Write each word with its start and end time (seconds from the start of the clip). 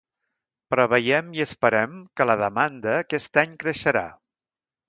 Preveiem 0.73 1.29
i 1.39 1.43
esperem 1.45 1.93
que 2.21 2.29
la 2.31 2.39
demanda 2.41 2.97
aquest 3.05 3.41
any 3.45 3.55
creixerà. 3.65 4.07